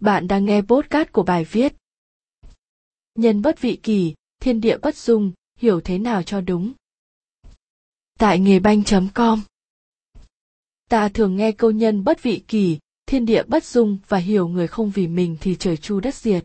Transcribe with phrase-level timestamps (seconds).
[0.00, 1.74] Bạn đang nghe podcast của bài viết
[3.14, 6.72] Nhân bất vị kỳ, thiên địa bất dung, hiểu thế nào cho đúng.
[8.18, 9.42] Tại nghề banh.com
[10.88, 14.66] Ta thường nghe câu nhân bất vị kỳ, thiên địa bất dung và hiểu người
[14.66, 16.44] không vì mình thì trời chu đất diệt.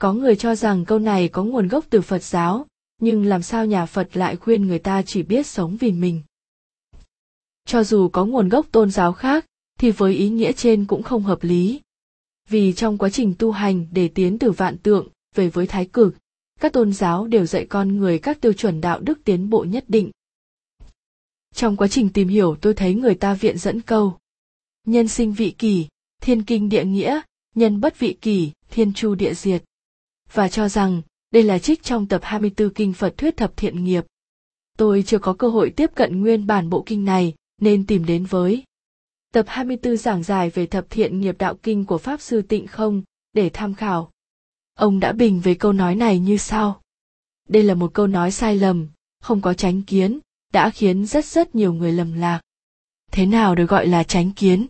[0.00, 2.66] Có người cho rằng câu này có nguồn gốc từ Phật giáo,
[2.98, 6.22] nhưng làm sao nhà Phật lại khuyên người ta chỉ biết sống vì mình.
[7.64, 9.46] Cho dù có nguồn gốc tôn giáo khác,
[9.78, 11.80] thì với ý nghĩa trên cũng không hợp lý.
[12.48, 16.14] Vì trong quá trình tu hành để tiến từ vạn tượng về với thái cực,
[16.60, 19.84] các tôn giáo đều dạy con người các tiêu chuẩn đạo đức tiến bộ nhất
[19.88, 20.10] định.
[21.54, 24.18] Trong quá trình tìm hiểu tôi thấy người ta viện dẫn câu.
[24.86, 25.86] Nhân sinh vị kỳ,
[26.22, 27.20] thiên kinh địa nghĩa,
[27.54, 29.64] nhân bất vị kỳ, thiên chu địa diệt.
[30.32, 34.04] Và cho rằng, đây là trích trong tập 24 kinh Phật thuyết thập thiện nghiệp.
[34.78, 38.24] Tôi chưa có cơ hội tiếp cận nguyên bản bộ kinh này, nên tìm đến
[38.24, 38.64] với
[39.36, 43.02] Tập 24 giảng giải về thập thiện nghiệp đạo kinh của Pháp Sư Tịnh Không,
[43.32, 44.10] để tham khảo.
[44.74, 46.80] Ông đã bình về câu nói này như sau.
[47.48, 48.88] Đây là một câu nói sai lầm,
[49.20, 50.18] không có tránh kiến,
[50.52, 52.40] đã khiến rất rất nhiều người lầm lạc.
[53.12, 54.66] Thế nào được gọi là tránh kiến?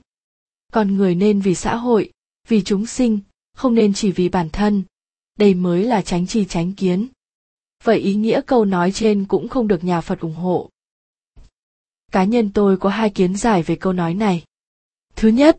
[0.73, 2.13] Con người nên vì xã hội,
[2.49, 3.21] vì chúng sinh,
[3.53, 4.83] không nên chỉ vì bản thân.
[5.39, 7.09] Đây mới là tránh chi tránh kiến.
[7.85, 10.71] Vậy ý nghĩa câu nói trên cũng không được nhà Phật ủng hộ.
[12.13, 14.45] Cá nhân tôi có hai kiến giải về câu nói này.
[15.17, 15.59] Thứ nhất,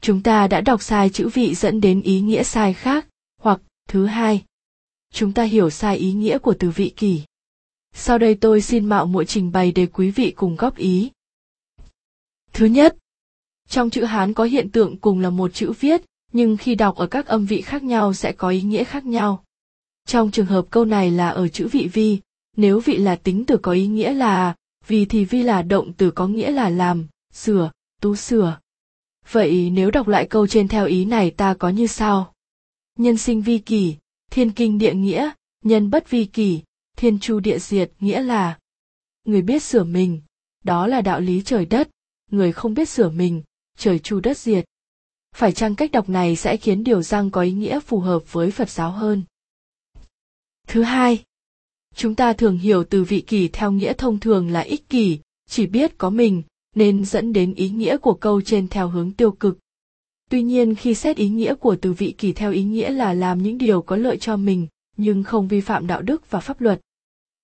[0.00, 3.08] chúng ta đã đọc sai chữ vị dẫn đến ý nghĩa sai khác,
[3.40, 4.44] hoặc thứ hai,
[5.12, 7.22] chúng ta hiểu sai ý nghĩa của từ vị kỷ.
[7.94, 11.10] Sau đây tôi xin mạo muội trình bày để quý vị cùng góp ý.
[12.52, 12.96] Thứ nhất,
[13.68, 17.06] trong chữ Hán có hiện tượng cùng là một chữ viết, nhưng khi đọc ở
[17.06, 19.44] các âm vị khác nhau sẽ có ý nghĩa khác nhau.
[20.06, 22.18] Trong trường hợp câu này là ở chữ vị vi,
[22.56, 24.54] nếu vị là tính từ có ý nghĩa là
[24.86, 28.58] vì thì vi là động từ có nghĩa là làm, sửa, tu sửa.
[29.30, 32.34] Vậy nếu đọc lại câu trên theo ý này ta có như sau.
[32.98, 33.96] Nhân sinh vi kỳ,
[34.30, 35.30] thiên kinh địa nghĩa,
[35.64, 36.62] nhân bất vi kỳ,
[36.96, 38.58] thiên chu địa diệt nghĩa là
[39.24, 40.20] người biết sửa mình,
[40.64, 41.88] đó là đạo lý trời đất,
[42.30, 43.42] người không biết sửa mình,
[43.78, 44.64] trời chu đất diệt.
[45.34, 48.50] Phải chăng cách đọc này sẽ khiến điều răng có ý nghĩa phù hợp với
[48.50, 49.22] Phật giáo hơn?
[50.66, 51.24] Thứ hai,
[51.94, 55.18] chúng ta thường hiểu từ vị kỷ theo nghĩa thông thường là ích kỷ,
[55.48, 56.42] chỉ biết có mình,
[56.76, 59.58] nên dẫn đến ý nghĩa của câu trên theo hướng tiêu cực.
[60.30, 63.42] Tuy nhiên khi xét ý nghĩa của từ vị kỷ theo ý nghĩa là làm
[63.42, 64.66] những điều có lợi cho mình,
[64.96, 66.80] nhưng không vi phạm đạo đức và pháp luật.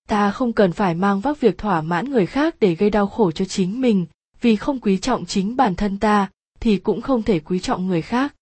[0.08, 3.30] Ta không cần phải mang vác việc thỏa mãn người khác để gây đau khổ
[3.30, 4.06] cho chính mình,
[4.40, 8.02] vì không quý trọng chính bản thân ta, thì cũng không thể quý trọng người
[8.02, 8.34] khác.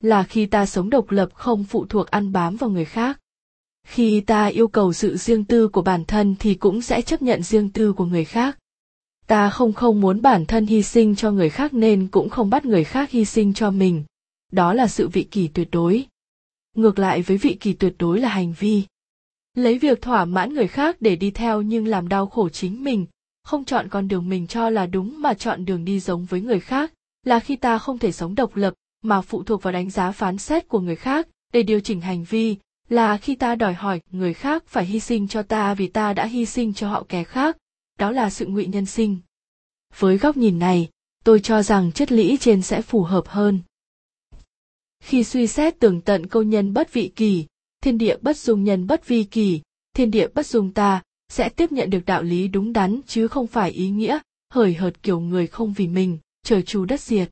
[0.00, 3.20] Là khi ta sống độc lập không phụ thuộc ăn bám vào người khác.
[3.86, 7.42] Khi ta yêu cầu sự riêng tư của bản thân thì cũng sẽ chấp nhận
[7.42, 8.58] riêng tư của người khác
[9.26, 12.64] ta không không muốn bản thân hy sinh cho người khác nên cũng không bắt
[12.64, 14.04] người khác hy sinh cho mình.
[14.52, 16.06] Đó là sự vị kỳ tuyệt đối.
[16.76, 18.82] Ngược lại với vị kỳ tuyệt đối là hành vi.
[19.54, 23.06] Lấy việc thỏa mãn người khác để đi theo nhưng làm đau khổ chính mình,
[23.44, 26.60] không chọn con đường mình cho là đúng mà chọn đường đi giống với người
[26.60, 26.92] khác,
[27.24, 30.38] là khi ta không thể sống độc lập, mà phụ thuộc vào đánh giá phán
[30.38, 32.56] xét của người khác để điều chỉnh hành vi,
[32.88, 36.26] là khi ta đòi hỏi người khác phải hy sinh cho ta vì ta đã
[36.26, 37.56] hy sinh cho họ kẻ khác
[37.98, 39.18] đó là sự ngụy nhân sinh.
[39.98, 40.88] Với góc nhìn này,
[41.24, 43.60] tôi cho rằng chất lý trên sẽ phù hợp hơn.
[45.00, 47.46] Khi suy xét tường tận câu nhân bất vị kỳ,
[47.80, 49.60] thiên địa bất dung nhân bất vi kỳ,
[49.94, 53.46] thiên địa bất dung ta sẽ tiếp nhận được đạo lý đúng đắn chứ không
[53.46, 54.18] phải ý nghĩa,
[54.50, 57.30] hời hợt kiểu người không vì mình, trời chu đất diệt.